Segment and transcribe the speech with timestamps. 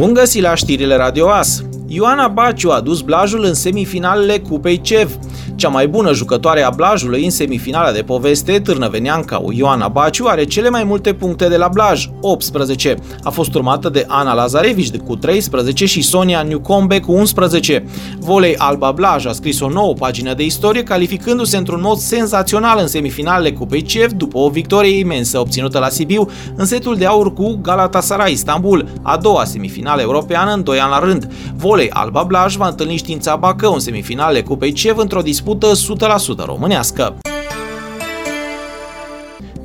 [0.00, 1.64] Bun găsit la știrile Radio As!
[1.86, 5.18] Ioana Baciu a dus Blajul în semifinalele Cupei CEV.
[5.60, 10.68] Cea mai bună jucătoare a Blajului în semifinala de poveste, târnăveneanca Ioana Baciu, are cele
[10.68, 12.94] mai multe puncte de la Blaj, 18.
[13.22, 17.84] A fost urmată de Ana Lazarevici cu 13 și Sonia Newcombe cu 11.
[18.18, 22.86] Volei Alba Blaj a scris o nouă pagină de istorie, calificându-se într-un mod senzațional în
[22.86, 27.58] semifinalele Cupei CEV după o victorie imensă obținută la Sibiu în setul de aur cu
[27.62, 31.28] Galatasaray Istanbul, a doua semifinală europeană în 2 ani la rând.
[31.56, 36.44] Volei volei Alba Blaj va întâlni știința Bacău în semifinale Cupei CEV într-o dispută 100%
[36.44, 37.14] românească.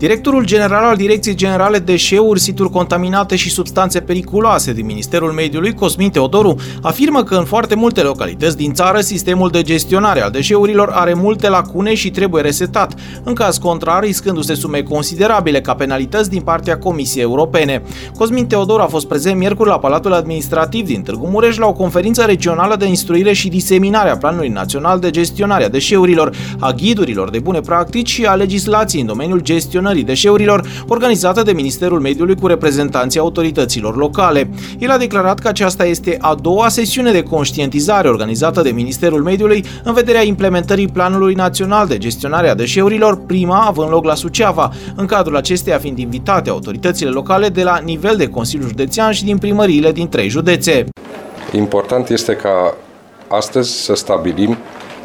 [0.06, 6.10] Directorul general al Direcției Generale Deșeuri, situri contaminate și substanțe periculoase din Ministerul Mediului, Cosmin
[6.10, 11.14] Teodoru, afirmă că în foarte multe localități din țară sistemul de gestionare al deșeurilor are
[11.14, 16.78] multe lacune și trebuie resetat, în caz contrar riscându-se sume considerabile ca penalități din partea
[16.78, 17.84] Comisiei Europene.
[18.18, 22.24] Cosmin Teodoru a fost prezent miercuri la Palatul Administrativ din Târgu Mureș la o conferință
[22.24, 27.40] regională de instruire și diseminare a Planului Național de Gestionare a Deșeurilor, a ghidurilor de
[27.40, 32.48] bune practici și a legislației în domeniul gestionării gestionării deșeurilor, organizată de Ministerul Mediului cu
[32.48, 34.50] reprezentanții autorităților locale.
[34.80, 39.66] El a declarat că aceasta este a doua sesiune de conștientizare organizată de Ministerul Mediului
[39.84, 45.06] în vederea implementării Planului Național de Gestionare a Deșeurilor, prima având loc la Suceava, în
[45.06, 49.92] cadrul acesteia fiind invitate autoritățile locale de la nivel de Consiliu Județean și din primăriile
[49.92, 50.86] din trei județe.
[51.52, 52.78] Important este ca
[53.28, 54.58] astăzi să stabilim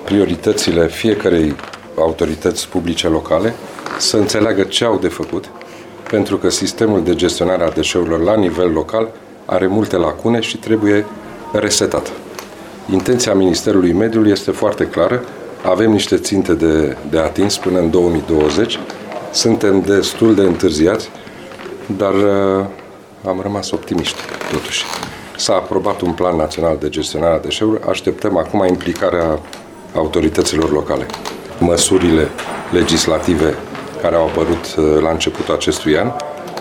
[0.04, 1.54] prioritățile fiecarei
[1.98, 3.54] autorități publice locale
[3.98, 5.44] să înțeleagă ce au de făcut,
[6.10, 9.08] pentru că sistemul de gestionare a deșeurilor la nivel local
[9.44, 11.06] are multe lacune și trebuie
[11.52, 12.12] resetat.
[12.92, 15.24] Intenția Ministerului Mediului este foarte clară.
[15.62, 18.78] Avem niște ținte de, de atins până în 2020.
[19.32, 21.08] Suntem destul de întârziați,
[21.96, 22.64] dar uh,
[23.26, 24.18] am rămas optimiști,
[24.52, 24.84] totuși.
[25.36, 27.88] S-a aprobat un plan național de gestionare a deșeurilor.
[27.88, 29.38] Așteptăm acum implicarea
[29.94, 31.06] autorităților locale.
[31.58, 32.28] Măsurile
[32.72, 33.56] legislative
[34.02, 36.12] care au apărut uh, la începutul acestui an,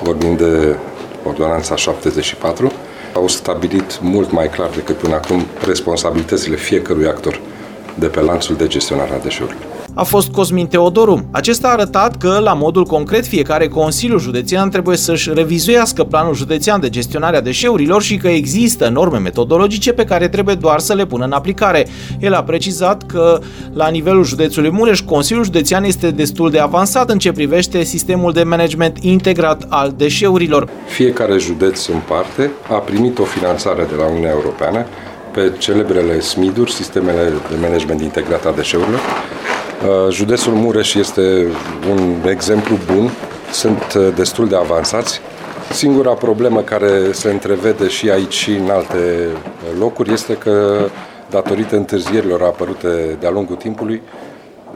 [0.03, 0.75] vorbind de
[1.23, 2.72] Ordonanța 74,
[3.13, 7.39] au stabilit mult mai clar decât până acum responsabilitățile fiecărui actor
[7.95, 11.25] de pe lanțul de gestionare a deșeurilor a fost Cosmin Teodoru.
[11.31, 16.79] Acesta a arătat că, la modul concret, fiecare Consiliu Județean trebuie să-și revizuiască planul județean
[16.79, 21.05] de gestionare a deșeurilor și că există norme metodologice pe care trebuie doar să le
[21.05, 21.87] pună în aplicare.
[22.19, 23.39] El a precizat că,
[23.73, 28.43] la nivelul județului Mureș, Consiliul Județean este destul de avansat în ce privește sistemul de
[28.43, 30.69] management integrat al deșeurilor.
[30.87, 34.85] Fiecare județ în parte a primit o finanțare de la Uniunea Europeană
[35.33, 39.38] pe celebrele SMID-uri, sistemele de management integrat a deșeurilor, Uh,
[40.09, 41.47] județul Mureș este
[41.90, 43.09] un exemplu bun,
[43.51, 45.22] sunt uh, destul de avansați.
[45.72, 50.85] Singura problemă care se întrevede și aici și în alte uh, locuri este că,
[51.29, 54.01] datorită întârzierilor apărute de-a lungul timpului,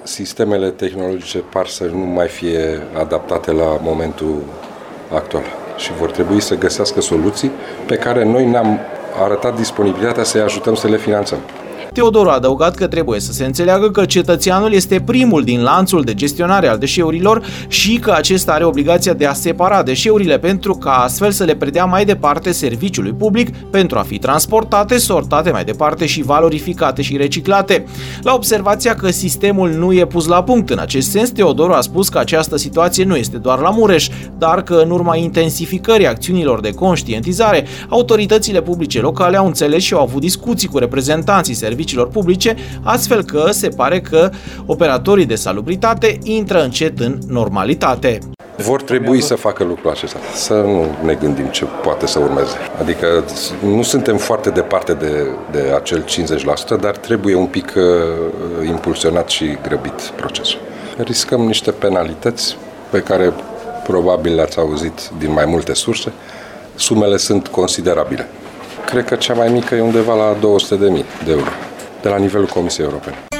[0.03, 4.35] sistemele tehnologice par să nu mai fie adaptate la momentul
[5.14, 5.44] actual
[5.78, 7.52] și vor trebui să găsească soluții
[7.85, 8.80] pe care noi ne-am
[9.24, 11.40] arătat disponibilitatea să-i ajutăm să le finanțăm.
[11.94, 16.14] Teodor a adăugat că trebuie să se înțeleagă că cetățeanul este primul din lanțul de
[16.14, 21.32] gestionare al deșeurilor și că acesta are obligația de a separa deșeurile pentru ca astfel
[21.32, 26.24] să le predea mai departe serviciului public pentru a fi transportate, sortate mai departe și
[26.24, 27.86] valorificate și reciclate.
[28.22, 32.09] La observația că sistemul nu e pus la punct în acest sens, Teodor a spus
[32.09, 36.72] că această situație nu este doar la Mureș, dar că în urma intensificării acțiunilor de
[36.72, 42.56] conștientizare, autoritățile publice locale au înțeles și au avut discuții cu reprezentanții serviciului serviciilor publice,
[42.84, 44.30] astfel că se pare că
[44.66, 48.20] operatorii de salubritate intră încet în normalitate.
[48.58, 52.56] Vor trebui să facă lucrul acesta, să nu ne gândim ce poate să urmeze.
[52.80, 53.24] Adică
[53.66, 56.04] nu suntem foarte departe de, de acel
[56.78, 60.60] 50%, dar trebuie un pic uh, impulsionat și grăbit procesul.
[60.98, 62.58] Riscăm niște penalități
[62.90, 63.34] pe care
[63.84, 66.12] probabil le-ați auzit din mai multe surse.
[66.76, 68.28] Sumele sunt considerabile.
[68.86, 70.40] Cred că cea mai mică e undeva la 200.000
[71.26, 71.50] de euro
[72.03, 73.33] de la nivelul Comisiei Europene.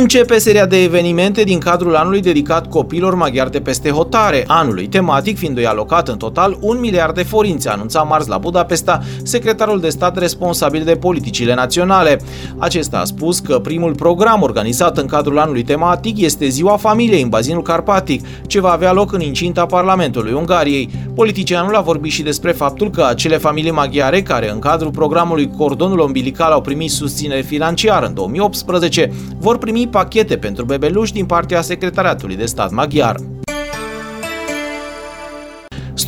[0.00, 5.38] Începe seria de evenimente din cadrul anului dedicat copilor maghiari de peste hotare, anului tematic
[5.38, 10.18] fiind alocat în total un miliard de forințe, anunța marți la Budapesta secretarul de stat
[10.18, 12.20] responsabil de politicile naționale.
[12.58, 17.28] Acesta a spus că primul program organizat în cadrul anului tematic este Ziua Familiei în
[17.28, 20.90] bazinul Carpatic, ce va avea loc în incinta Parlamentului Ungariei.
[21.14, 25.98] Politicianul a vorbit și despre faptul că acele familii maghiare care în cadrul programului Cordonul
[25.98, 32.36] Umbilical au primit susținere financiară în 2018 vor primi pachete pentru bebeluși din partea Secretariatului
[32.36, 33.16] de Stat Maghiar.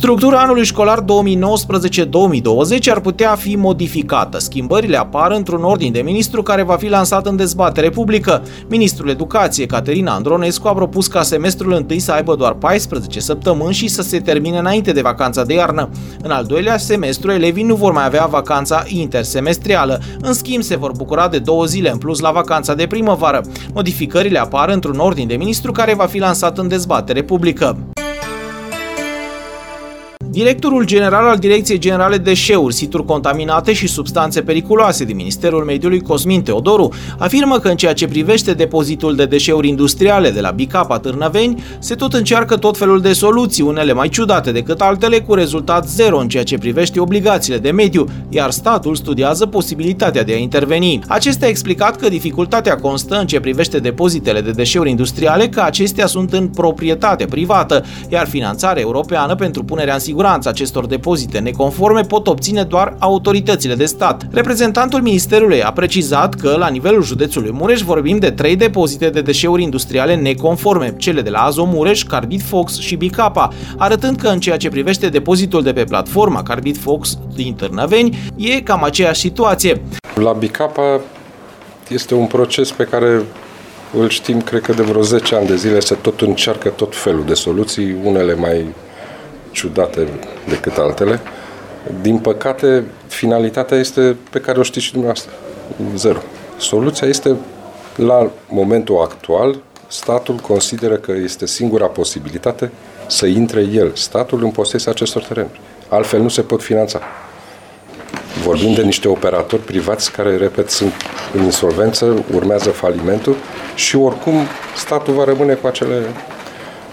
[0.03, 1.05] Structura anului școlar 2019-2020
[2.91, 4.39] ar putea fi modificată.
[4.39, 8.43] Schimbările apar într-un ordin de ministru care va fi lansat în dezbatere publică.
[8.69, 13.87] Ministrul Educației, Caterina Andronescu, a propus ca semestrul întâi să aibă doar 14 săptămâni și
[13.87, 15.89] să se termine înainte de vacanța de iarnă.
[16.23, 19.99] În al doilea semestru, elevii nu vor mai avea vacanța intersemestrială.
[20.21, 23.41] În schimb, se vor bucura de două zile în plus la vacanța de primăvară.
[23.73, 27.77] Modificările apar într-un ordin de ministru care va fi lansat în dezbatere publică.
[30.33, 36.41] Directorul general al Direcției Generale Deșeuri, situri contaminate și substanțe periculoase din Ministerul Mediului Cosmin
[36.41, 41.63] Teodoru afirmă că în ceea ce privește depozitul de deșeuri industriale de la Bicapa Târnăveni,
[41.79, 46.17] se tot încearcă tot felul de soluții, unele mai ciudate decât altele, cu rezultat zero
[46.17, 50.99] în ceea ce privește obligațiile de mediu, iar statul studiază posibilitatea de a interveni.
[51.07, 56.05] Acesta a explicat că dificultatea constă în ce privește depozitele de deșeuri industriale, că acestea
[56.05, 62.01] sunt în proprietate privată, iar finanțarea europeană pentru punerea în siguranță siguranță acestor depozite neconforme
[62.01, 64.27] pot obține doar autoritățile de stat.
[64.31, 69.61] Reprezentantul Ministerului a precizat că la nivelul județului Mureș vorbim de trei depozite de deșeuri
[69.61, 74.57] industriale neconforme, cele de la Azo Mureș, Carbid Fox și Bicapa, arătând că în ceea
[74.57, 79.81] ce privește depozitul de pe platforma Carbid Fox din Târnăveni, e cam aceeași situație.
[80.15, 81.01] La Bicapa
[81.89, 83.21] este un proces pe care
[83.99, 87.23] îl știm, cred că de vreo 10 ani de zile se tot încearcă tot felul
[87.25, 88.65] de soluții, unele mai
[89.53, 90.07] ciudate
[90.47, 91.19] decât altele.
[92.01, 95.31] Din păcate, finalitatea este pe care o știți și dumneavoastră.
[95.95, 96.19] Zero.
[96.57, 97.35] Soluția este,
[97.95, 102.71] la momentul actual, statul consideră că este singura posibilitate
[103.07, 105.59] să intre el, statul, în posesia acestor terenuri.
[105.87, 106.99] Altfel nu se pot finanța.
[108.43, 110.93] Vorbim de niște operatori privați care, repet, sunt
[111.33, 113.35] în insolvență, urmează falimentul
[113.75, 114.33] și oricum
[114.75, 116.01] statul va rămâne cu acele,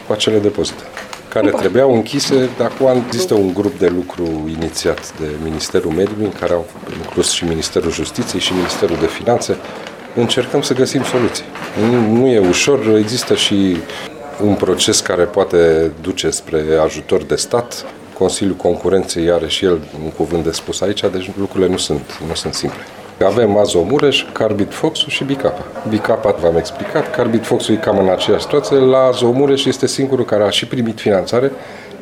[0.07, 0.83] cu acele depozite
[1.31, 2.49] care trebuiau închise.
[2.57, 4.25] De acum există un grup de lucru
[4.59, 6.67] inițiat de Ministerul Mediului, în care au
[6.97, 9.57] inclus și Ministerul Justiției și Ministerul de Finanțe.
[10.15, 11.45] Încercăm să găsim soluții.
[11.91, 13.77] Nu, nu e ușor, există și
[14.45, 17.85] un proces care poate duce spre ajutor de stat.
[18.19, 22.35] Consiliul Concurenței are și el un cuvânt de spus aici, deci lucrurile nu sunt, nu
[22.35, 22.81] sunt simple.
[23.25, 25.65] Avem Azo Mureș, Carbid Foxul și Bicapa.
[25.89, 28.77] Bicapa v-am explicat, Carbid Foxul e cam în aceeași situație.
[28.77, 31.53] La Azo Mureș este singurul care a și primit finanțare.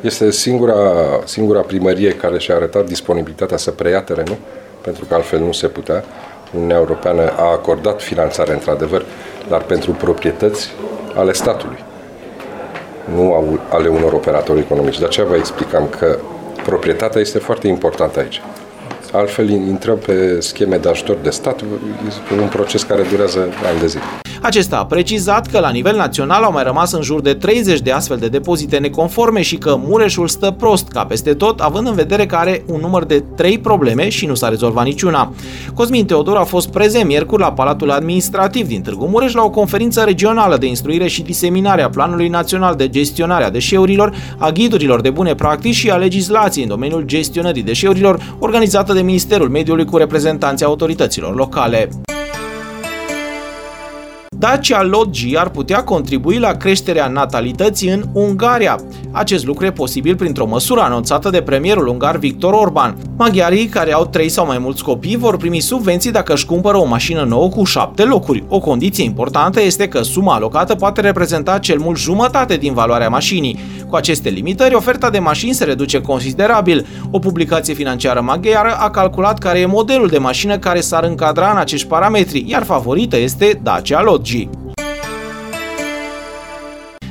[0.01, 0.75] Este singura,
[1.23, 4.37] singura primărie care și-a arătat disponibilitatea să preia terenul,
[4.81, 6.03] pentru că altfel nu se putea.
[6.55, 9.05] Uniunea Europeană a acordat finanțare, într-adevăr,
[9.49, 10.71] dar pentru proprietăți
[11.15, 11.83] ale statului,
[13.15, 14.99] nu ale unor operatori economici.
[14.99, 16.17] De aceea vă explicam că
[16.65, 18.41] proprietatea este foarte importantă aici.
[19.11, 21.63] Altfel intrăm pe scheme de ajutor de stat,
[22.07, 24.03] este un proces care durează ani de zile.
[24.41, 27.91] Acesta a precizat că la nivel național au mai rămas în jur de 30 de
[27.91, 32.25] astfel de depozite neconforme și că Mureșul stă prost ca peste tot, având în vedere
[32.25, 35.33] că are un număr de 3 probleme și nu s-a rezolvat niciuna.
[35.73, 40.01] Cosmin Teodor a fost prezent miercuri la Palatul Administrativ din Târgu Mureș la o conferință
[40.01, 45.09] regională de instruire și diseminare a Planului Național de Gestionare a Deșeurilor, a ghidurilor de
[45.09, 50.65] bune practici și a legislației în domeniul gestionării deșeurilor, organizată de Ministerul Mediului cu reprezentanții
[50.65, 51.89] autorităților locale.
[54.39, 58.79] Dacia Logi ar putea contribui la creșterea natalității în Ungaria.
[59.11, 62.95] Acest lucru e posibil printr-o măsură anunțată de premierul ungar Victor Orban.
[63.17, 66.85] Maghiarii care au trei sau mai mulți copii vor primi subvenții dacă își cumpără o
[66.85, 68.43] mașină nouă cu șapte locuri.
[68.47, 73.59] O condiție importantă este că suma alocată poate reprezenta cel mult jumătate din valoarea mașinii.
[73.89, 76.85] Cu aceste limitări, oferta de mașini se reduce considerabil.
[77.11, 81.57] O publicație financiară maghiară a calculat care e modelul de mașină care s-ar încadra în
[81.57, 84.28] acești parametri, iar favorită este Dacia Logi.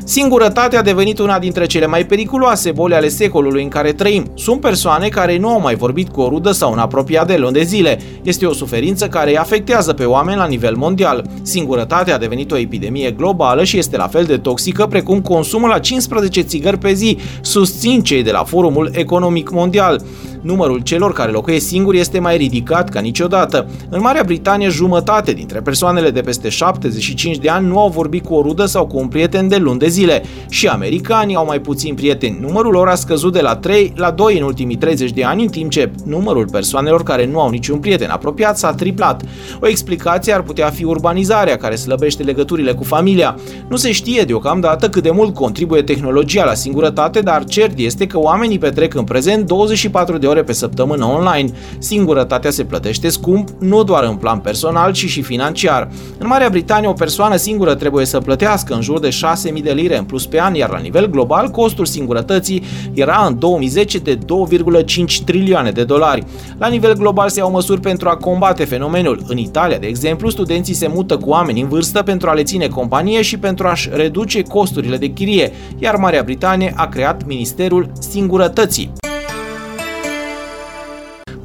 [0.04, 4.30] Singurătatea a devenit una dintre cele mai periculoase boli ale secolului în care trăim.
[4.34, 7.52] Sunt persoane care nu au mai vorbit cu o rudă sau un apropiat de luni
[7.52, 8.00] de zile.
[8.22, 11.24] Este o suferință care îi afectează pe oameni la nivel mondial.
[11.42, 15.78] Singurătatea a devenit o epidemie globală și este la fel de toxică precum consumul la
[15.78, 20.02] 15 țigări pe zi, susțin cei de la Forumul Economic Mondial
[20.42, 23.66] numărul celor care locuiesc singuri este mai ridicat ca niciodată.
[23.88, 28.34] În Marea Britanie, jumătate dintre persoanele de peste 75 de ani nu au vorbit cu
[28.34, 31.96] o rudă sau cu un prieten de luni de zile și americanii au mai puțini
[31.96, 32.38] prieteni.
[32.40, 35.48] Numărul lor a scăzut de la 3 la 2 în ultimii 30 de ani, în
[35.48, 39.22] timp ce numărul persoanelor care nu au niciun prieten apropiat s-a triplat.
[39.60, 43.36] O explicație ar putea fi urbanizarea, care slăbește legăturile cu familia.
[43.68, 48.18] Nu se știe deocamdată cât de mult contribuie tehnologia la singurătate, dar cert este că
[48.18, 51.50] oamenii petrec în prezent 24 de ore pe săptămână online.
[51.78, 55.88] Singurătatea se plătește scump, nu doar în plan personal, ci și financiar.
[56.18, 59.08] În Marea Britanie, o persoană singură trebuie să plătească în jur de
[59.54, 62.62] 6.000 de lire în plus pe an, iar la nivel global, costul singurătății
[62.94, 66.24] era în 2010 de 2,5 trilioane de dolari.
[66.58, 69.22] La nivel global se iau măsuri pentru a combate fenomenul.
[69.26, 72.66] În Italia, de exemplu, studenții se mută cu oameni în vârstă pentru a le ține
[72.66, 78.92] companie și pentru a-și reduce costurile de chirie, iar Marea Britanie a creat Ministerul Singurătății.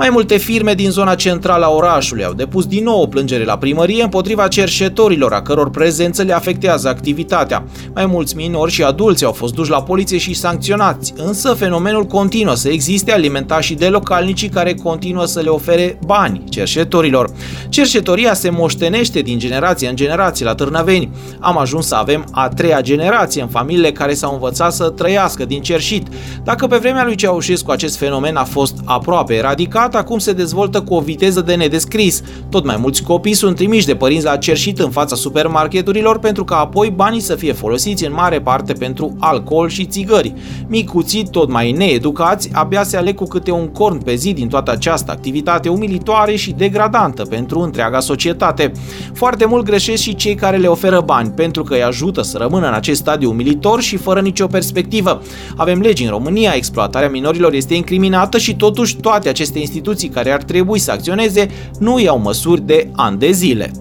[0.03, 3.57] Mai multe firme din zona centrală a orașului au depus din nou o plângere la
[3.57, 7.63] primărie împotriva cerșetorilor, a căror prezență le afectează activitatea.
[7.93, 12.55] Mai mulți minori și adulți au fost duși la poliție și sancționați, însă fenomenul continuă
[12.55, 17.29] să existe alimentat și de localnicii care continuă să le ofere bani cerșetorilor.
[17.69, 21.09] Cerșetoria se moștenește din generație în generație la Târnăveni.
[21.39, 25.61] Am ajuns să avem a treia generație în familiile care s-au învățat să trăiască din
[25.61, 26.07] cerșit.
[26.43, 30.81] Dacă pe vremea lui Ceaușescu acest fenomen a fost aproape eradicat, stat acum se dezvoltă
[30.81, 32.21] cu o viteză de nedescris.
[32.49, 36.55] Tot mai mulți copii sunt trimiși de părinți la cerșit în fața supermarketurilor pentru ca
[36.55, 40.33] apoi banii să fie folosiți în mare parte pentru alcool și țigări.
[40.67, 44.71] Micuții, tot mai needucați, abia se aleg cu câte un corn pe zi din toată
[44.71, 48.71] această activitate umilitoare și degradantă pentru întreaga societate.
[49.13, 52.67] Foarte mult greșesc și cei care le oferă bani pentru că îi ajută să rămână
[52.67, 55.21] în acest stadiu umilitor și fără nicio perspectivă.
[55.55, 60.31] Avem legi în România, exploatarea minorilor este incriminată și totuși toate aceste instituții instituții care
[60.31, 61.49] ar trebui să acționeze
[61.79, 63.71] nu iau măsuri de ani de zile.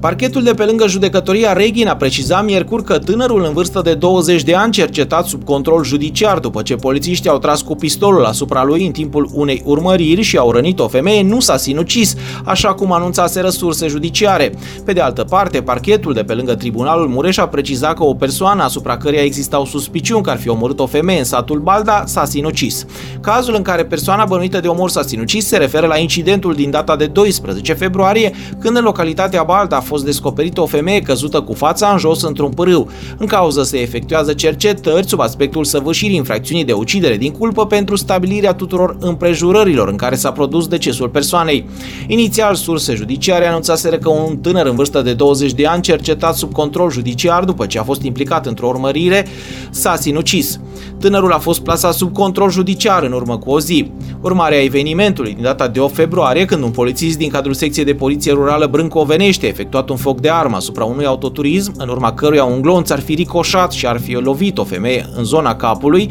[0.00, 4.42] Parchetul de pe lângă judecătoria Reghin a precizat miercuri că tânărul în vârstă de 20
[4.42, 8.86] de ani cercetat sub control judiciar după ce polițiștii au tras cu pistolul asupra lui
[8.86, 12.14] în timpul unei urmăriri și au rănit o femeie nu s-a sinucis,
[12.44, 14.52] așa cum anunțase resurse judiciare.
[14.84, 18.62] Pe de altă parte, parchetul de pe lângă tribunalul Mureș a precizat că o persoană
[18.62, 22.84] asupra căreia existau suspiciuni că ar fi omorât o femeie în satul Balda s-a sinucis.
[23.20, 26.96] Cazul în care persoana bănuită de omor s-a sinucis se referă la incidentul din data
[26.96, 31.88] de 12 februarie, când în localitatea Balda a fost descoperită o femeie căzută cu fața
[31.88, 32.88] în jos într-un pârâu.
[33.18, 38.54] În cauză se efectuează cercetări sub aspectul săvârșirii infracțiunii de ucidere din culpă pentru stabilirea
[38.54, 41.64] tuturor împrejurărilor în care s-a produs decesul persoanei.
[42.06, 46.52] Inițial, surse judiciare anunțaseră că un tânăr în vârstă de 20 de ani cercetat sub
[46.52, 49.26] control judiciar după ce a fost implicat într-o urmărire
[49.70, 50.60] s-a sinucis.
[50.98, 53.90] Tânărul a fost plasat sub control judiciar în urmă cu o zi.
[54.20, 58.32] Urmarea evenimentului din data de 8 februarie, când un polițist din cadrul secției de poliție
[58.32, 62.60] rurală Brâncovenește a efectuat un foc de armă asupra unui autoturism, în urma căruia un
[62.60, 66.10] glonț ar fi ricoșat și ar fi lovit o femeie în zona capului,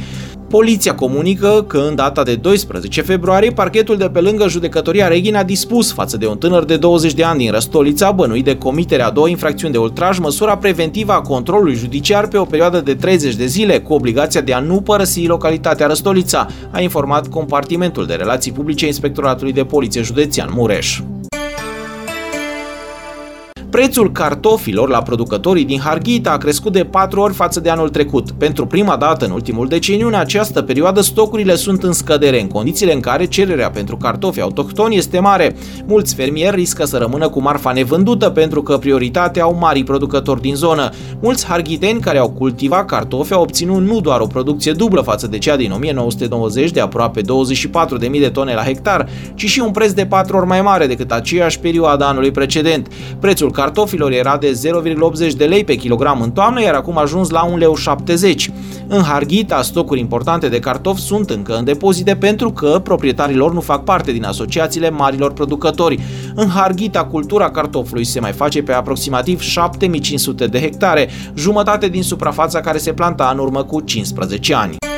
[0.50, 5.44] Poliția comunică că în data de 12 februarie, parchetul de pe lângă judecătoria Reghin a
[5.44, 9.12] dispus față de un tânăr de 20 de ani din Răstolița, bănuit de comiterea a
[9.12, 13.46] două infracțiuni de ultraj, măsura preventivă a controlului judiciar pe o perioadă de 30 de
[13.46, 18.86] zile, cu obligația de a nu părăsi localitatea Răstolița, a informat compartimentul de relații publice
[18.86, 21.00] Inspectoratului de Poliție Județean Mureș.
[23.70, 28.32] Prețul cartofilor la producătorii din Harghita a crescut de 4 ori față de anul trecut.
[28.32, 32.94] Pentru prima dată în ultimul deceniu, în această perioadă, stocurile sunt în scădere, în condițiile
[32.94, 35.56] în care cererea pentru cartofi autohtoni este mare.
[35.86, 40.56] Mulți fermieri riscă să rămână cu marfa nevândută pentru că prioritatea au mari producători din
[40.56, 40.90] zonă.
[41.22, 45.38] Mulți harghiteni care au cultivat cartofi au obținut nu doar o producție dublă față de
[45.38, 50.06] cea din 1990 de aproape 24.000 de tone la hectar, ci și un preț de
[50.06, 52.88] 4 ori mai mare decât aceeași perioadă anului precedent.
[53.20, 54.60] Prețul cartofilor era de
[55.28, 58.36] 0,80 de lei pe kilogram în toamnă, iar acum a ajuns la 1,70 lei.
[58.88, 63.60] În Harghita, stocuri importante de cartofi sunt încă în depozite pentru că proprietarii lor nu
[63.62, 66.00] fac parte din asociațiile marilor producători.
[66.36, 72.60] În Harghita, cultura cartofului se mai face pe aproximativ 7500 de hectare, jumătate din suprafața
[72.60, 74.89] care se planta în urmă cu 15 ani.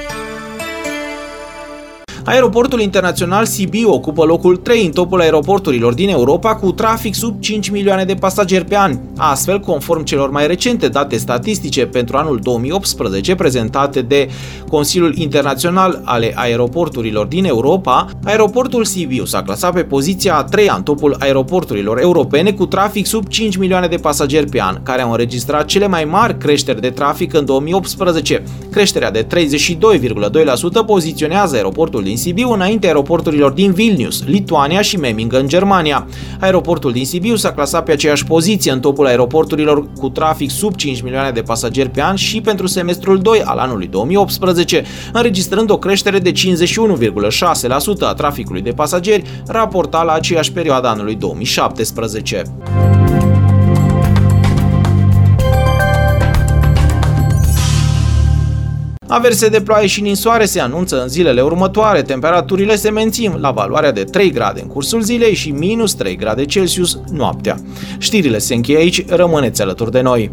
[2.26, 7.70] Aeroportul internațional Sibiu ocupă locul 3 în topul aeroporturilor din Europa cu trafic sub 5
[7.70, 9.00] milioane de pasageri pe an.
[9.18, 14.30] Astfel, conform celor mai recente date statistice pentru anul 2018 prezentate de
[14.70, 20.84] Consiliul Internațional ale Aeroporturilor din Europa, aeroportul Sibiu s-a clasat pe poziția a treia în
[20.84, 25.66] topul aeroporturilor europene cu trafic sub 5 milioane de pasageri pe an, care au înregistrat
[25.66, 28.44] cele mai mari creșteri de trafic în 2018.
[28.72, 29.28] Creșterea de 32,2%
[30.86, 36.08] poziționează aeroportul din din Sibiu înainte aeroporturilor din Vilnius, Lituania și Memmingen în Germania.
[36.40, 41.02] Aeroportul din Sibiu s-a clasat pe aceeași poziție în topul aeroporturilor cu trafic sub 5
[41.02, 46.20] milioane de pasageri pe an și pentru semestrul 2 al anului 2018, înregistrând o creștere
[46.20, 46.38] de 51,6%
[48.00, 52.44] a traficului de pasageri raportat la aceeași perioadă anului 2017.
[59.12, 63.92] Averse de ploaie și ninsoare se anunță în zilele următoare, temperaturile se mențin la valoarea
[63.92, 67.58] de 3 grade în cursul zilei și minus 3 grade Celsius noaptea.
[67.98, 70.30] Știrile se încheie aici, rămâneți alături de noi.